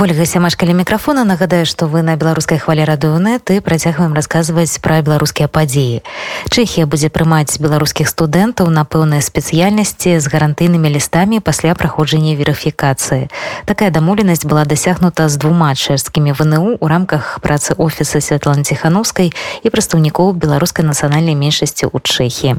[0.00, 5.48] ольга сямашкалі мікрафона нагадаю што вы на беларускай хвале радыонет і працягваем расказваць пра беларускія
[5.50, 6.06] падзеі
[6.54, 13.26] чэхія будзе прымаць беларускіх студэнтаў на пэўныя спецыяльнасці з гарантыйнымі лістамі пасля праходжання верыфікацыі
[13.66, 19.68] такая дамоўленасць была дасягнута з двума чэшскімі вНУ у рамках працы офіса святланы ціхановскай і
[19.68, 22.54] прадстаўнікоў беларускай нацыянальнай меншасці ў чэхі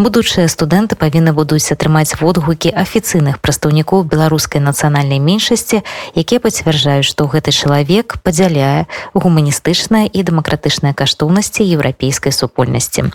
[0.00, 5.84] будучыя студэнты павінны будуць атрымаць водгукі афіцыйных прадстаўнікоў беларускай нацыянальнай меншасці
[6.16, 13.08] якія пацвярджаюць сцвярджаюць што гэты чалавек падзяляе гуманістычныя і дэмакратычныя каштоўнасці еўрапейскай супольнасці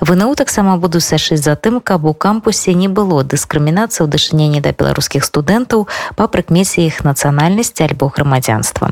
[0.00, 4.72] вНУ таксама буду сашыць за тым каб у кампусе не было дыскрымінацыі ў дачыненні да
[4.72, 5.86] беларускіх студэнтаў
[6.16, 8.90] па прыкмеце іх нацыянальнасці альбо грамадзянства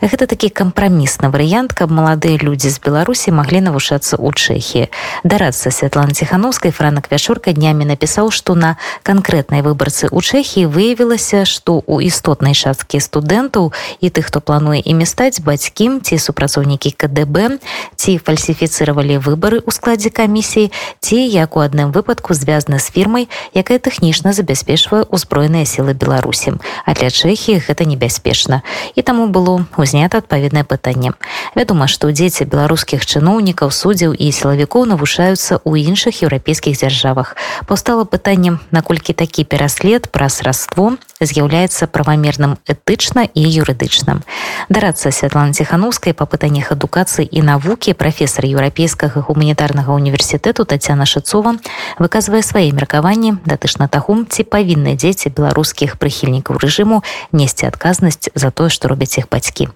[0.00, 4.82] гэта такі кампрамісны варыянт каб маладыя людзі з беларусі маглі навучацца ў чэхі
[5.24, 11.82] дарацца святлана ціхановскай франак вячорка днямі напісаў што на канкрэтнай выбарцы ў чэхі выявілася што
[11.82, 17.60] у істотнай часткі студэнтаў студэнтаў і тых хто плануе імі стаць бацькім ці супрацоўнікі кДб
[17.96, 20.72] ці фальсіфіцыравалі выбары ў складзе камісіі
[21.04, 26.56] ці як у адным выпадку звязаны з фірмай якая тэхнічна забяспечвае ўзброеныя сілы беларусі
[26.88, 28.64] а для чэхі гэта небяспечна
[28.96, 31.12] і таму было узнята адпаведнае пытанне
[31.52, 37.36] вядома што дзеці беларускіх чыноўнікаў суддзяў і сілавікоў навучаюцца ў іншых еўрапейскіх дзяржавах
[37.68, 44.22] паўстала пытаннем наколькі такі пераслед праз раство з'яўляецца правамерным этычна і юрыдычным.
[44.68, 51.58] Дарацца Святлана Ціхановскай па пытаннях адукацыі і навукі прафесар еўрапейскага гуманітарнага універсітэту Тацяна Шыцова
[51.98, 58.70] выказвае свае меркаванні датычна таго, ці павінны дзеці беларускіх прыхільнікаў рэжыму несці адказнасць за тое,
[58.70, 59.68] што робяць іх бацькі.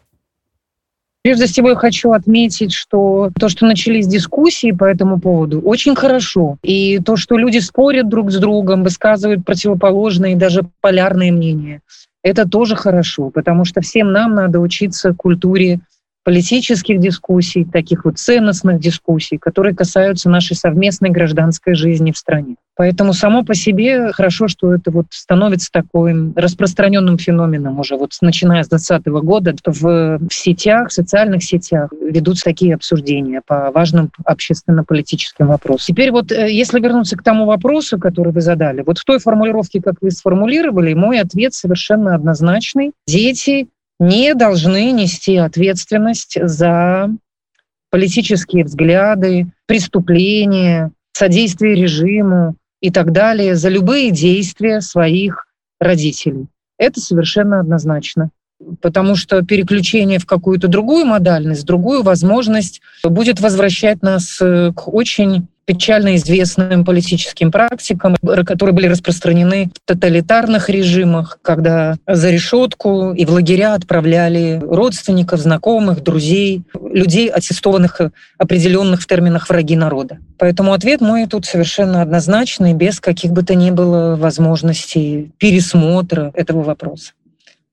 [1.28, 6.56] Прежде всего я хочу отметить, что то, что начались дискуссии по этому поводу, очень хорошо.
[6.64, 11.82] И то, что люди спорят друг с другом, высказывают противоположные, даже полярные мнения,
[12.24, 15.82] это тоже хорошо, потому что всем нам надо учиться культуре
[16.28, 22.58] политических дискуссий, таких вот ценностных дискуссий, которые касаются нашей совместной гражданской жизни в стране.
[22.76, 28.64] Поэтому само по себе хорошо, что это вот становится таким распространенным феноменом уже вот начиная
[28.64, 35.48] с 2020 года, что в, сетях, в социальных сетях ведутся такие обсуждения по важным общественно-политическим
[35.48, 35.86] вопросам.
[35.88, 39.82] Теперь вот э, если вернуться к тому вопросу, который вы задали, вот в той формулировке,
[39.82, 42.92] как вы сформулировали, мой ответ совершенно однозначный.
[43.08, 47.10] Дети не должны нести ответственность за
[47.90, 55.48] политические взгляды, преступления, содействие режиму и так далее, за любые действия своих
[55.80, 56.48] родителей.
[56.78, 58.30] Это совершенно однозначно.
[58.82, 65.48] Потому что переключение в какую-то другую модальность, другую возможность будет возвращать нас э, к очень
[65.68, 73.32] печально известным политическим практикам, которые были распространены в тоталитарных режимах, когда за решетку и в
[73.32, 78.00] лагеря отправляли родственников, знакомых, друзей, людей, аттестованных
[78.38, 80.20] определенных в терминах враги народа.
[80.38, 86.64] Поэтому ответ мой тут совершенно однозначный, без каких бы то ни было возможностей пересмотра этого
[86.64, 87.12] вопроса.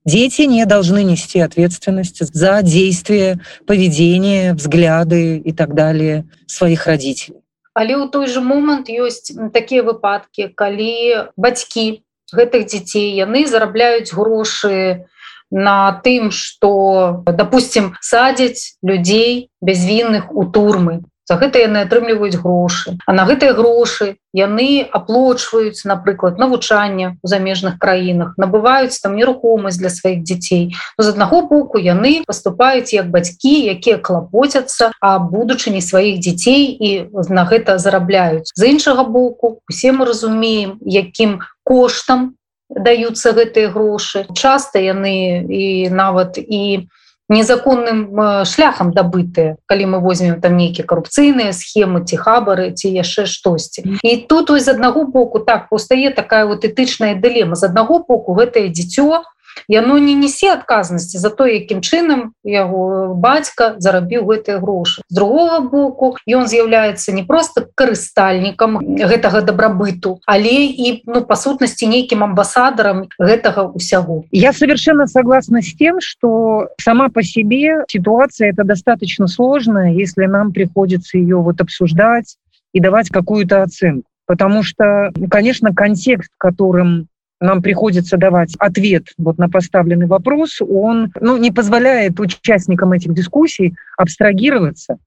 [0.04, 7.38] Дети не должны нести ответственность за действия, поведение, взгляды и так далее своих родителей.
[7.74, 12.02] Але ў той же момант ёсць такія выпадкі калі бацькі
[12.32, 15.06] гэтых дзяцей яны зарабляюць грошы
[15.50, 22.96] на тым что допустим садзяць людзей бязвінных у турмы за гэта яны атрымліваюць грошы.
[23.06, 29.88] А на гэтыя грошы яны аплочваюць напрыклад навучанне у замежных краінах набываюць там нерухомасць для
[29.88, 30.76] сваіх дзяцей.
[30.98, 36.90] З аднаго боку яны поступаюць як бацькі якія клапоцяцца а будучыні сваіх дзяцей і
[37.28, 38.52] на гэта зарабляюць.
[38.54, 42.36] З іншага боку усе мы разумеем якім коштам
[42.68, 44.26] даюцца гэтыя грошы.
[44.34, 50.85] Часто яны і нават і у незаконным э, шляхам дабытыя калі мы возьмем там нейкія
[50.85, 56.45] карупцыйныя схемы ці хабары ці яшчэ штосьці і тут з аднаго боку так постае такая
[56.45, 59.21] вот этычная дылема з аднаго боку гэтае дзіцё
[59.68, 65.02] яно не несе адказнасці за то якім чынам яго бацька зарабіў гэтыя грошы.
[65.08, 71.86] З другого боку ён з'яўляецца не просто карыстальнікам гэтага дабрабыту але і ну па сутнасці
[71.88, 78.64] нейкім амбасадарам гэтага усяго я совершенно согласна с тем что сама по себе ситуация это
[78.64, 82.36] достаточно сложная если нам приходится ее вот обсуждать
[82.72, 84.08] и давать какую-то оценку.
[84.26, 87.08] Потому что конечно контекст которым
[87.44, 93.76] нам приходится давать ответ вот на поставленный вопрос, он ну, не позволяет участникам этих дискуссий
[93.96, 94.98] абстрагироваться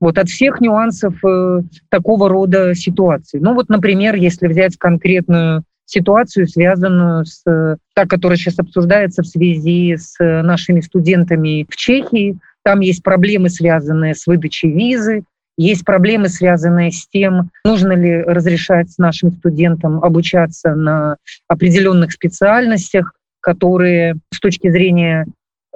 [0.00, 3.38] вот от всех нюансов э, такого рода ситуации.
[3.38, 9.26] Ну вот, например, если взять конкретную ситуацию, связанную с э, та, которая сейчас обсуждается в
[9.26, 15.24] связи с э, нашими студентами в Чехии, там есть проблемы, связанные с выдачей визы,
[15.58, 21.16] есть проблемы, связанные с тем, нужно ли разрешать нашим студентам обучаться на
[21.48, 25.26] определенных специальностях, которые с точки зрения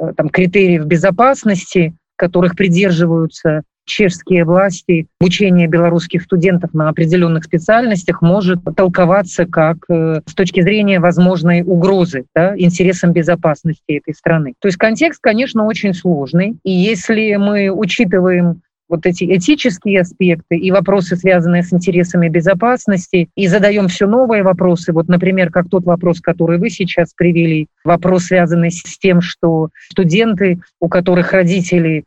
[0.00, 8.60] э, там, критериев безопасности, которых придерживаются чешские власти, обучение белорусских студентов на определенных специальностях может
[8.76, 14.54] толковаться как э, с точки зрения возможной угрозы да, интересам безопасности этой страны.
[14.60, 16.56] То есть контекст, конечно, очень сложный.
[16.62, 18.62] И если мы учитываем
[18.92, 24.92] вот эти этические аспекты и вопросы, связанные с интересами безопасности, и задаем все новые вопросы.
[24.92, 30.60] Вот, например, как тот вопрос, который вы сейчас привели, вопрос, связанный с тем, что студенты,
[30.78, 32.04] у которых родители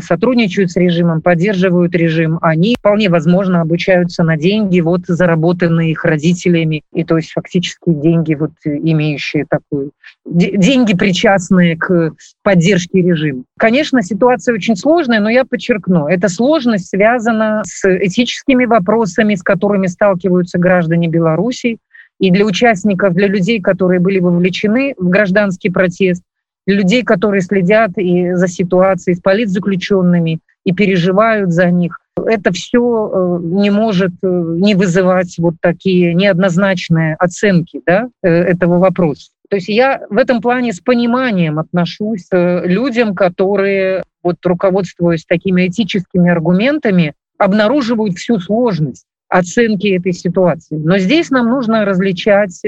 [0.00, 6.82] сотрудничают с режимом, поддерживают режим, они вполне возможно обучаются на деньги, вот заработанные их родителями,
[6.92, 9.92] и то есть фактически деньги, вот имеющие такую,
[10.24, 12.12] деньги причастные к
[12.42, 13.44] поддержке режима.
[13.58, 19.86] Конечно, ситуация очень сложная, но я подчеркну, эта сложность связана с этическими вопросами, с которыми
[19.86, 21.78] сталкиваются граждане Беларуси,
[22.18, 26.22] и для участников, для людей, которые были вовлечены в гражданский протест,
[26.66, 31.98] людей, которые следят и за ситуацией с политзаключенными и переживают за них.
[32.16, 38.78] Это все э, не может э, не вызывать вот такие неоднозначные оценки да, э, этого
[38.78, 39.30] вопроса.
[39.48, 45.66] То есть я в этом плане с пониманием отношусь к людям, которые, вот руководствуясь такими
[45.66, 50.76] этическими аргументами, обнаруживают всю сложность оценки этой ситуации.
[50.76, 52.62] Но здесь нам нужно различать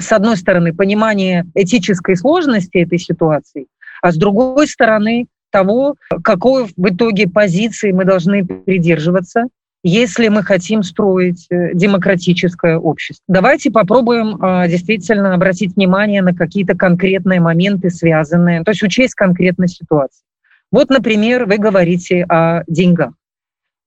[0.00, 3.66] с одной стороны, понимание этической сложности этой ситуации,
[4.02, 5.94] а с другой стороны, того,
[6.24, 9.44] какой в итоге позиции мы должны придерживаться,
[9.84, 13.22] если мы хотим строить э, демократическое общество.
[13.28, 19.68] Давайте попробуем а, действительно обратить внимание на какие-то конкретные моменты, связанные, то есть учесть конкретную
[19.68, 20.24] ситуацию.
[20.72, 23.12] Вот, например, вы говорите о деньгах.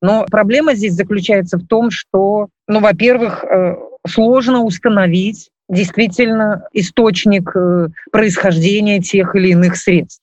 [0.02, 3.76] Но проблема здесь заключается в том, что, ну, во-первых, э,
[4.08, 10.22] сложно установить действительно источник э, происхождения тех или иных средств.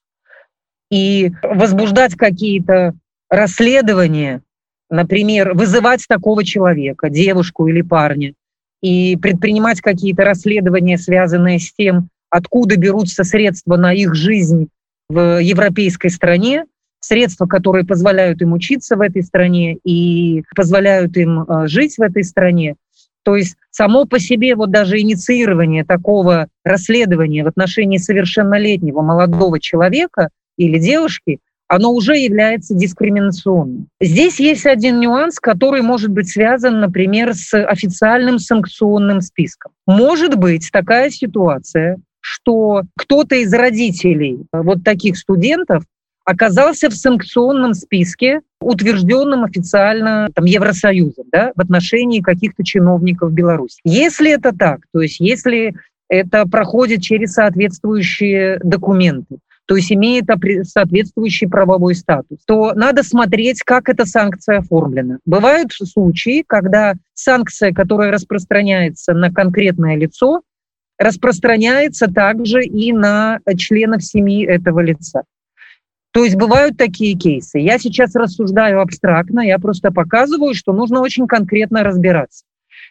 [0.91, 2.95] И возбуждать какие-то
[3.29, 4.43] расследования,
[4.91, 8.35] например, вызывать такого человека, девушку или парня,
[8.83, 14.69] и предпринимать какие-то расследования, связанные с тем, откуда берутся средства на их жизнь
[15.09, 16.65] в европейской стране,
[17.01, 22.25] средства, которые позволяют им учиться в этой стране и позволяют им э, жить в этой
[22.25, 22.77] стране,
[23.25, 30.29] то есть само по себе вот даже инициирование такого расследования в отношении совершеннолетнего молодого человека
[30.57, 33.89] или девушки, оно уже является дискриминационным.
[34.01, 39.73] Здесь есть один нюанс, который может быть связан, например, с официальным санкционным списком.
[39.87, 45.85] Может быть такая ситуация, что кто-то из родителей вот таких студентов
[46.25, 53.81] оказался в санкционном списке, утвержденном официально там, Евросоюзом да, в отношении каких-то чиновников Беларуси.
[53.85, 55.75] Если это так, то есть если
[56.09, 60.27] это проходит через соответствующие документы, то есть имеет
[60.65, 65.19] соответствующий правовой статус, то надо смотреть, как эта санкция оформлена.
[65.25, 70.43] Бывают случаи, когда санкция, которая распространяется на конкретное лицо,
[70.99, 75.23] распространяется также и на членов семьи этого лица.
[76.15, 77.59] То есть бывают такие кейсы.
[77.59, 82.45] Я сейчас рассуждаю абстрактно, я просто показываю, что нужно очень конкретно разбираться.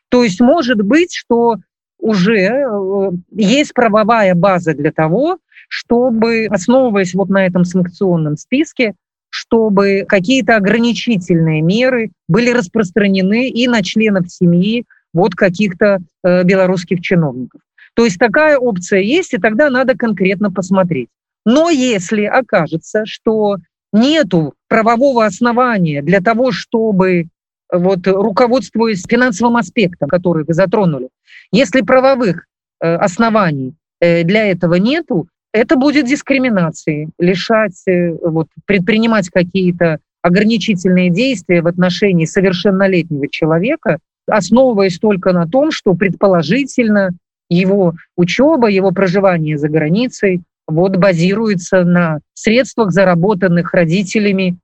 [0.10, 1.56] То есть может быть, что
[2.00, 5.38] уже э, есть правовая база для того,
[5.70, 8.94] чтобы, основываясь вот на этом санкционном списке,
[9.30, 17.62] чтобы какие-то ограничительные меры были распространены и на членов семьи вот каких-то э, белорусских чиновников.
[17.94, 21.08] То есть такая опция есть, и тогда надо конкретно посмотреть.
[21.46, 23.58] Но если окажется, что
[23.92, 27.28] нету правового основания для того, чтобы
[27.72, 31.10] вот руководствуясь финансовым аспектом, который вы затронули,
[31.52, 32.46] если правовых
[32.82, 41.10] э, оснований э, для этого нету, это будет дискриминацией, лишать, э, вот, предпринимать какие-то ограничительные
[41.10, 47.12] действия в отношении совершеннолетнего человека, основываясь только на том, что предположительно
[47.50, 54.58] его учеба, его проживание за границей вот базируется на средствах, заработанных родителями,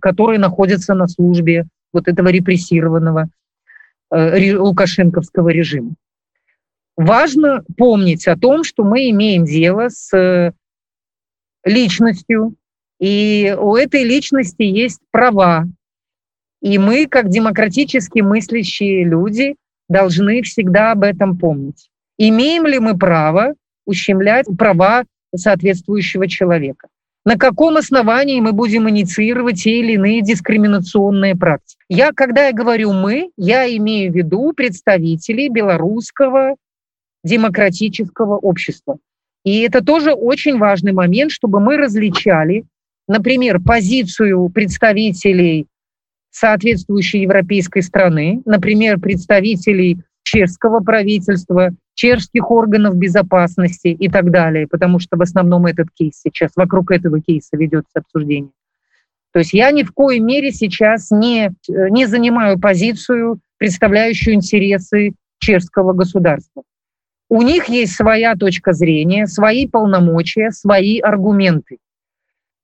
[0.00, 3.28] которые находятся на службе вот этого репрессированного
[4.10, 5.94] э, лукашенковского режима.
[6.96, 10.52] Важно помнить о том, что мы имеем дело с э,
[11.64, 12.54] личностью,
[12.98, 15.66] и у этой личности есть права,
[16.62, 19.56] И мы, как демократически мыслящие люди,
[19.88, 21.90] должны всегда об этом помнить.
[22.18, 23.52] Имеем ли мы право
[23.84, 26.88] ущемлять права соответствующего человека?
[27.24, 31.80] На каком основании мы будем инициировать те или иные дискриминационные практики?
[31.88, 36.54] Я, когда я говорю «мы», я имею в виду представителей белорусского
[37.24, 38.98] демократического общества.
[39.44, 42.64] И это тоже очень важный момент, чтобы мы различали,
[43.08, 45.66] например, позицию представителей
[46.30, 55.16] соответствующей европейской страны, например, представителей чешского правительства, чешских органов безопасности и так далее, потому что
[55.16, 58.50] в основном этот кейс сейчас, вокруг этого кейса ведется обсуждение.
[59.32, 65.92] То есть я ни в коей мере сейчас не, не занимаю позицию, представляющую интересы чешского
[65.92, 66.64] государства.
[67.28, 71.78] У них есть своя точка зрения, свои полномочия, свои аргументы.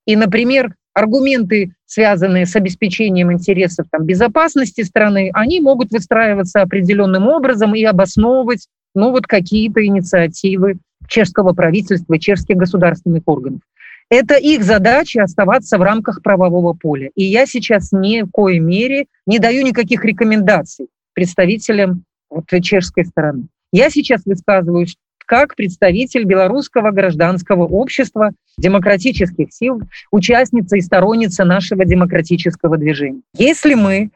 [0.05, 7.75] И, например, аргументы, связанные с обеспечением интересов там, безопасности страны, они могут выстраиваться определенным образом
[7.75, 13.61] и обосновывать ну, вот какие-то инициативы чешского правительства, чешских государственных органов.
[14.09, 17.09] Это их задача оставаться в рамках правового поля.
[17.15, 23.47] И я сейчас ни в коей мере не даю никаких рекомендаций представителям вот, чешской стороны.
[23.71, 24.95] Я сейчас высказываюсь
[25.33, 33.21] как представитель белорусского гражданского общества, демократических сил, участница и сторонница нашего демократического движения.
[33.35, 34.11] Если мы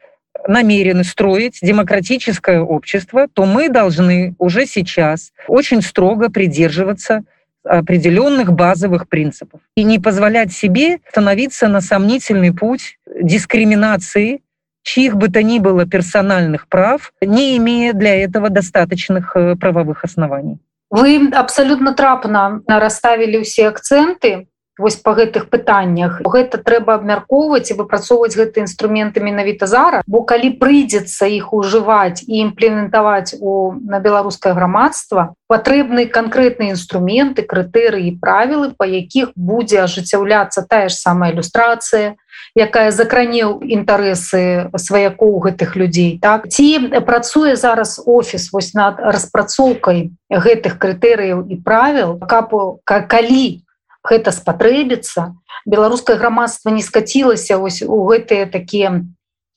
[0.48, 7.24] намерены строить демократическое общество, то мы должны уже сейчас очень строго придерживаться
[7.64, 14.42] определенных базовых принципов и не позволять себе становиться на сомнительный путь дискриминации
[14.84, 20.60] чьих бы то ни было персональных прав, не имея для этого достаточных э, правовых оснований.
[20.97, 22.45] Вы абсалютна трапна
[22.87, 24.33] расставілі ўсе акцэнты
[24.78, 26.22] Вось па гэтых пытаннях.
[26.22, 32.46] Гэта трэба абмяркоўваць і выпрацоўваць гэты інструменты менавіта зараз бо калі прыйдзецца іх ужываць і
[32.46, 40.90] імплементаваць у на беларускае грамадства патрэбны канкрэтныя інструменты крытэрыі правілы па якіх будзе ажыццяўляцца тая
[40.90, 42.16] ж самая ілюстрацыя
[42.58, 46.48] якая закране інтарэсы сваякоў гэтых людзей так?
[46.50, 52.54] Ці працуе зараз офіс вось над распрацоўкай гэтых крытэрыяў і правіл каб
[52.86, 53.67] калі
[54.08, 55.36] гэта спатрэбіцца.
[55.68, 59.04] Беларускае грамадства не скацілася вось у гэтыя такія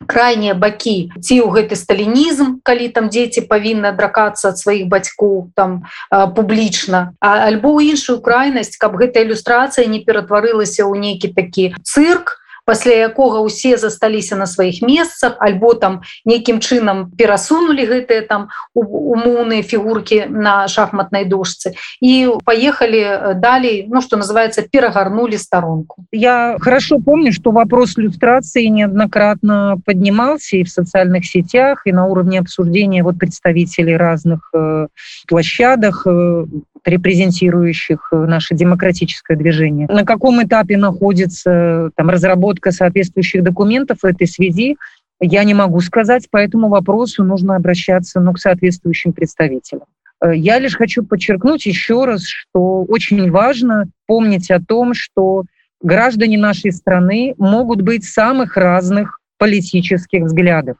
[0.06, 1.12] крайнія бакі.
[1.20, 7.14] Ці ў гэты сталінізм калі там дзеці павінны адракацца ад сваіх бацькоў там публічна.
[7.20, 12.39] Альбо ў іншую крайнасць каб гэта ілюстрацыя не ператварылася ў нейкі такі цырк
[12.70, 18.46] пасля якога ўсе засталіся на сваіх месцах альбо там нейкім чынам перасунули гэтыя там
[18.78, 26.56] умоўныя фігурки на шахматнай дошцы і поехали э, далей ну что называется перагарнули сторонку я
[26.60, 33.02] хорошо помню что вопрос иллюстрации неоднократно поднимался и в социальных сетях и на уровне обсуждения
[33.02, 34.86] вот представителей разных э,
[35.26, 36.46] площадах э,
[36.84, 39.86] репрезентирующих э, наше демократическое движение.
[39.88, 44.76] На каком этапе находится э, там, разработка соответствующих документов в этой связи,
[45.20, 49.84] я не могу сказать, по этому вопросу нужно обращаться ну, к соответствующим представителям.
[50.22, 55.44] Э, я лишь хочу подчеркнуть еще раз, что очень важно помнить о том, что
[55.82, 60.76] граждане нашей страны могут быть самых разных политических взглядов.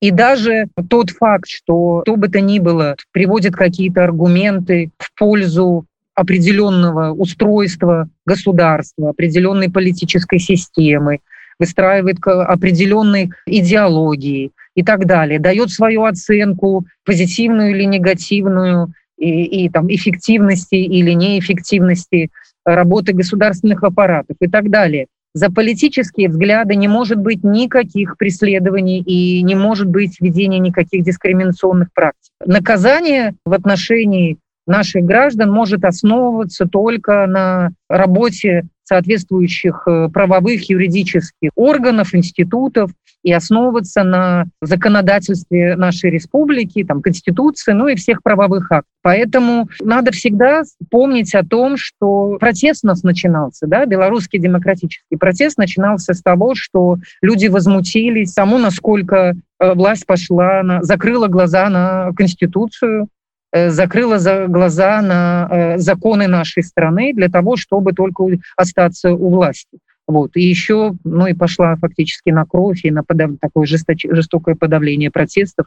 [0.00, 5.86] И даже тот факт, что кто бы то ни было приводит какие-то аргументы в пользу
[6.14, 11.18] определенного устройства государства, определенной политической системы,
[11.58, 19.88] выстраивает определенной идеологии и так далее, дает свою оценку, позитивную или негативную, и, и там,
[19.88, 22.30] эффективности или неэффективности
[22.64, 25.06] работы государственных аппаратов и так далее–
[25.38, 31.92] за политические взгляды не может быть никаких преследований и не может быть введения никаких дискриминационных
[31.94, 32.32] практик.
[32.44, 42.14] Наказание в отношении наших граждан может основываться только на работе соответствующих э, правовых юридических органов,
[42.14, 42.90] институтов
[43.28, 48.90] и основываться на законодательстве нашей республики, там, Конституции, ну и всех правовых актов.
[49.02, 55.58] Поэтому надо всегда помнить о том, что протест у нас начинался, да, белорусский демократический протест
[55.58, 62.12] начинался с того, что люди возмутились тому, насколько э, власть пошла, на, закрыла глаза на
[62.16, 63.08] Конституцию,
[63.50, 68.24] Э, закрыла за глаза на э, законы нашей страны для того, чтобы только
[68.56, 69.78] остаться у власти.
[70.08, 70.30] Вот.
[70.36, 73.32] И еще, ну и пошла фактически на кровь и на подав...
[73.40, 74.06] такое жесточ...
[74.10, 75.66] жестокое подавление протестов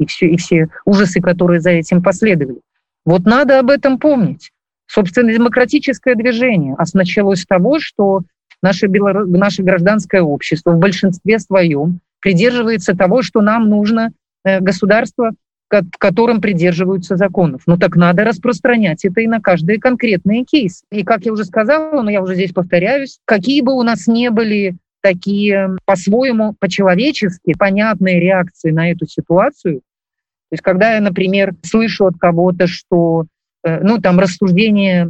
[0.00, 2.60] и все, и все ужасы, которые за этим последовали.
[3.04, 4.50] Вот надо об этом помнить.
[4.86, 8.22] Собственно, демократическое движение началось с того, что
[8.62, 9.26] наше, белору...
[9.26, 14.12] наше гражданское общество в большинстве своем придерживается того, что нам нужно
[14.44, 15.32] э, государство,
[15.72, 17.62] в котором придерживаются законов.
[17.66, 20.82] Ну так надо распространять это и на каждый конкретный кейс.
[20.90, 24.30] И как я уже сказала, но я уже здесь повторяюсь, какие бы у нас не
[24.30, 32.06] были такие по-своему, по-человечески понятные реакции на эту ситуацию, то есть когда я, например, слышу
[32.06, 33.24] от кого-то, что
[33.64, 35.08] Э, ну, там рассуждение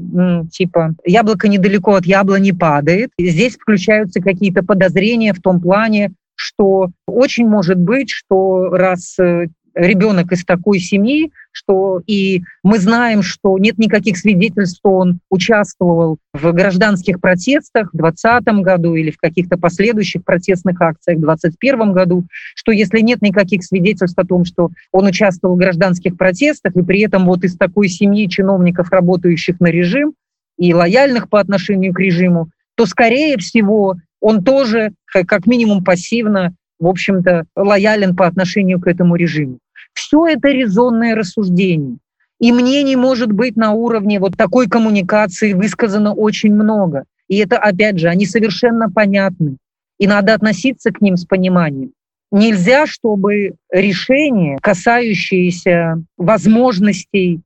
[0.51, 3.11] типа «яблоко недалеко от яблони падает».
[3.19, 10.33] Здесь включаются какие-то подозрения в том плане, что очень может быть, что раз э, ребенок
[10.33, 16.53] из такой семьи, что и мы знаем, что нет никаких свидетельств, что он участвовал в
[16.53, 22.25] гражданских протестах в 2020 году или в каких-то последующих протестных акциях в 2021 году,
[22.55, 27.01] что если нет никаких свидетельств о том, что он участвовал в гражданских протестах, и при
[27.01, 30.15] этом вот из такой семьи чиновников, работающих на режим
[30.59, 34.93] и лояльных по отношению к режиму, то, скорее всего, он тоже
[35.27, 39.59] как минимум пассивно в общем-то, лоялен по отношению к этому режиму.
[39.95, 41.99] Все это резонное рассуждение.
[42.41, 47.05] И мнений может быть на уровне вот такой коммуникации высказано очень много.
[47.29, 49.59] И это, опять же, они совершенно понятны.
[50.01, 51.93] И надо относиться к ним с пониманием.
[52.33, 57.43] Нельзя, чтобы решения, касающиеся возможностей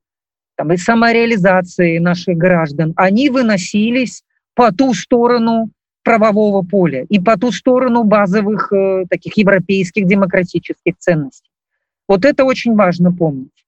[0.56, 4.22] там, и самореализации наших граждан, они выносились
[4.54, 5.68] по ту сторону
[6.06, 11.50] правового поля и по ту сторону базовых э, таких европейских демократических ценностей.
[12.06, 13.66] Вот это очень важно помнить.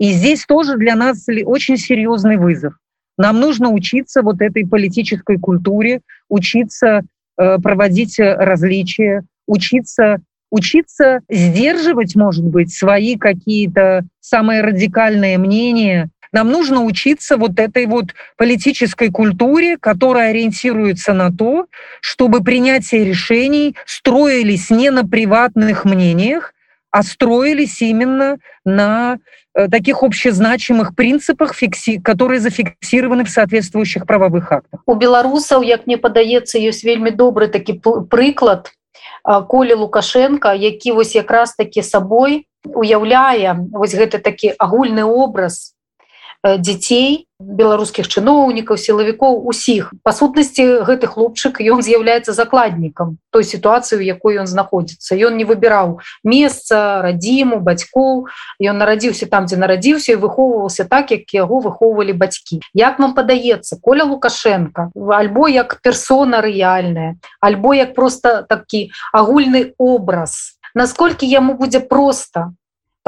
[0.00, 2.74] И здесь тоже для нас очень серьезный вызов.
[3.16, 7.02] Нам нужно учиться вот этой политической культуре, учиться
[7.36, 10.18] э, проводить различия, учиться
[10.50, 18.06] учиться сдерживать, может быть, свои какие-то самые радикальные мнения, нам нужно учиться вот этой вот
[18.36, 21.66] политической культуре, которая ориентируется на то,
[22.00, 26.54] чтобы принятие решений строились не на приватных мнениях,
[26.90, 29.18] а строились именно на
[29.54, 31.54] э, таких общезначимых принципах,
[32.02, 34.80] которые зафиксированы в соответствующих правовых актах.
[34.86, 38.72] У беларусаў, як мне падаецца, ёсць вельмі добры такі прыклад
[39.48, 45.77] Колі Лукашенко, які вось якраз такі сабой уяўляе вось гэты такі агульны образ Э,
[46.44, 49.94] дзяцей беларускіх чыноўнікаў сілавікоў усіх.
[50.02, 55.14] Па сутнасці гэты хлопчык ён з'яўляецца закладнікам той сітуацыі якой ён знаходзіцца.
[55.14, 58.26] Ён не выбіраў месца радзіму бацькоў.
[58.58, 62.58] Ён нарадзіўся там дзе нарадзіўся і выхоўваўся так як яго выхоўвалі бацькі.
[62.74, 70.58] Як вам падаецца коля лукашенко альбо як персона рэальная альбо як просто такі агульны образ.
[70.74, 72.54] Насколькі яму будзе просто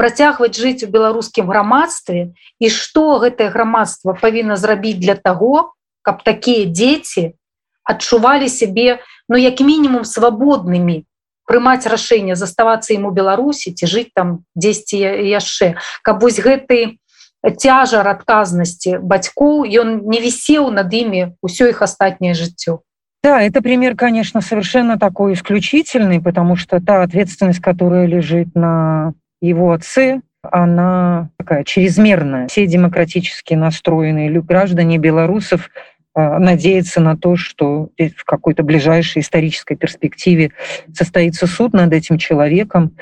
[0.01, 6.65] працягваць жыць у беларускім грамадстве і што гэтае грамадства павінна зрабіць для таго, каб такія
[6.65, 7.37] дзеці
[7.85, 8.97] адчувалі сябе
[9.29, 11.05] ну як мінімум свабоднымі
[11.45, 14.97] прымаць рашэнне заставацца ім у беларусі ці жыць там дзесьці
[15.37, 15.75] яшчэ.
[16.01, 16.97] Каб вось гэты
[17.45, 22.81] цяжар адказнасці бацькоў ён не вісеў над імі ўсё их астатняе жыццё.
[23.23, 29.71] Да, это пример, конечно, совершенно такой исключительный, потому что та ответственность, которая лежит на его
[29.71, 32.47] отцы, она такая чрезмерная.
[32.47, 35.69] Все демократически настроенные граждане белорусов
[36.13, 40.51] а, надеются на то, что в какой-то ближайшей исторической перспективе
[40.93, 42.95] состоится суд над этим человеком.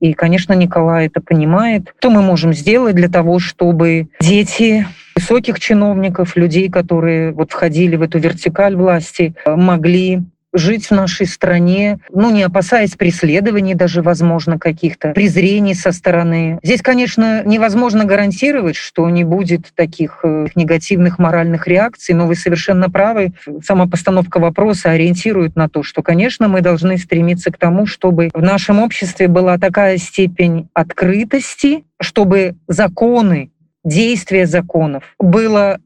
[0.00, 1.94] И, конечно, Николай это понимает.
[1.98, 8.02] Что мы можем сделать для того, чтобы дети высоких чиновников, людей, которые вот входили в
[8.02, 15.12] эту вертикаль власти, могли жить в нашей стране, ну, не опасаясь преследований даже, возможно, каких-то
[15.12, 16.58] презрений со стороны.
[16.62, 22.90] Здесь, конечно, невозможно гарантировать, что не будет таких э, негативных моральных реакций, но вы совершенно
[22.90, 23.32] правы.
[23.64, 28.42] Сама постановка вопроса ориентирует на то, что, конечно, мы должны стремиться к тому, чтобы в
[28.42, 33.50] нашем обществе была такая степень открытости, чтобы законы,
[33.84, 35.78] действие законов было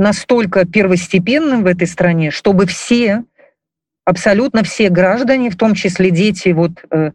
[0.00, 3.24] настолько первостепенным в этой стране, чтобы все
[4.04, 7.12] абсолютно все граждане, в том числе дети вот э,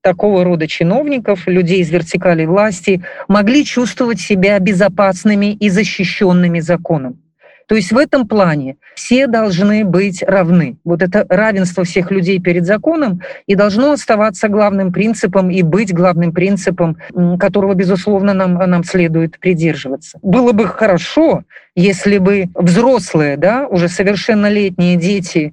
[0.00, 7.18] такого рода чиновников, людей из вертикали власти, могли чувствовать себя безопасными и защищенными законом.
[7.68, 10.78] То есть в этом плане все должны быть равны.
[10.84, 16.32] Вот это равенство всех людей перед законом и должно оставаться главным принципом и быть главным
[16.32, 16.96] принципом,
[17.38, 20.18] которого, безусловно, нам, нам следует придерживаться.
[20.22, 21.44] Было бы хорошо,
[21.76, 25.52] если бы взрослые, да, уже совершеннолетние дети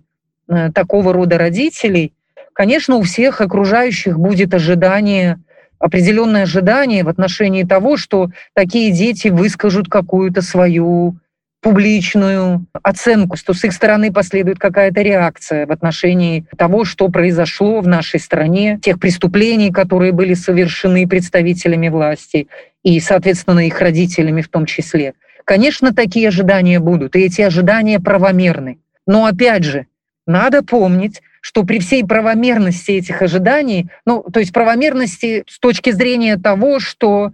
[0.73, 2.13] такого рода родителей,
[2.53, 5.39] конечно, у всех окружающих будет ожидание,
[5.79, 11.17] определенное ожидание в отношении того, что такие дети выскажут какую-то свою
[11.65, 17.87] публичную оценку, что с их стороны последует какая-то реакция в отношении того, что произошло в
[17.87, 22.49] нашей стране, тех преступлений, которые были совершены представителями власти
[22.83, 25.15] и, соответственно, их родителями в том числе.
[25.43, 28.77] Конечно, такие ожидания будут, и эти ожидания правомерны.
[29.07, 29.87] Но опять же,
[30.25, 36.37] надо помнить, что при всей правомерности этих ожиданий, ну, то есть правомерности с точки зрения
[36.37, 37.33] того, что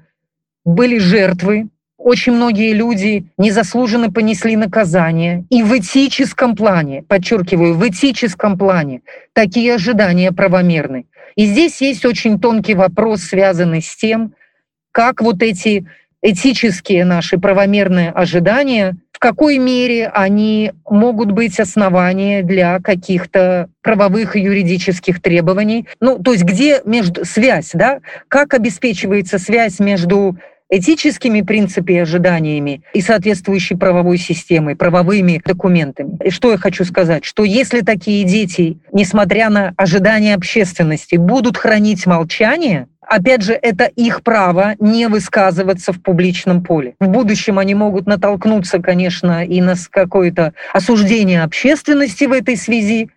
[0.66, 5.46] были жертвы, очень многие люди незаслуженно понесли наказание.
[5.50, 9.02] И в этическом плане, подчеркиваю, в этическом плане
[9.34, 11.06] такие ожидания правомерны.
[11.36, 14.34] И здесь есть очень тонкий вопрос, связанный с тем,
[14.92, 15.88] как вот эти
[16.22, 24.42] этические наши правомерные ожидания, в какой мере они могут быть основания для каких-то правовых и
[24.42, 25.88] юридических требований.
[26.00, 28.00] Ну, то есть где между связь, да?
[28.28, 30.38] Как обеспечивается связь между
[30.72, 36.18] этическими принципами и ожиданиями и соответствующей правовой системой, правовыми документами.
[36.24, 37.26] И что я хочу сказать?
[37.26, 44.24] Что если такие дети, несмотря на ожидания общественности, будут хранить молчание, опять же, это их
[44.24, 46.96] право не высказываться в публичном поле.
[47.00, 53.10] В будущем они могут натолкнуться, конечно, и на какое-то осуждение общественности в этой связи.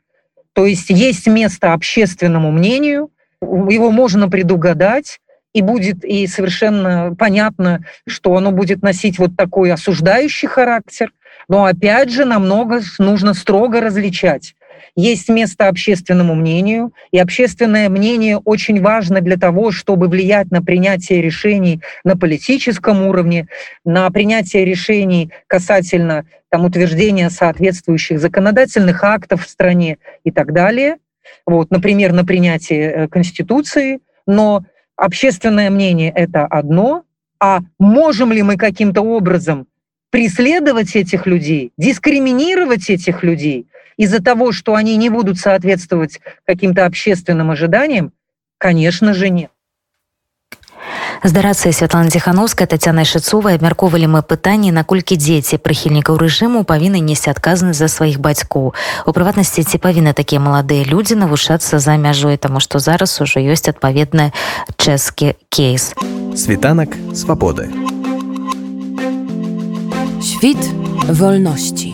[0.53, 5.21] То есть есть место общественному мнению, его можно предугадать,
[5.53, 11.13] и будет и совершенно понятно, что оно будет носить вот такой осуждающий характер.
[11.49, 14.57] Но опять же, намного нужно строго различать
[14.97, 21.21] есть место общественному мнению, и общественное мнение очень важно для того, чтобы влиять на принятие
[21.21, 23.49] решений на политическом уровне,
[23.85, 30.99] на принятие решений касательно там, утверждения соответствующих законодательных актов в стране и так далее.
[31.47, 34.01] Вот, например, на принятие э, Конституции.
[34.27, 34.65] Но
[34.97, 37.05] общественное мнение– это одно,
[37.41, 39.67] а можем ли мы каким-то образом
[40.11, 43.67] преследовать этих людей, дискриминировать этих людей
[43.98, 48.12] из-за того, что они не будут соответствовать каким-то общественным ожиданиям,
[48.58, 49.52] конечно же, нет.
[51.24, 57.80] здарацца Святлана Ціхановская Тацяна Шыцова абмяркоўвалі мы пытанні наколькі дзеці прыхільнікаў рэжыму павінны несці адказнасць
[57.80, 62.80] за сваіх бацькоў у прыватнасці ці павінны такія маладыя людзі навучацца за мяжой таму што
[62.80, 64.32] зараз ужо ёсць адпаведны
[64.80, 65.92] чэшскі кейс
[66.36, 67.68] світанак свабоды
[70.20, 70.60] Świt
[71.08, 71.94] wolności.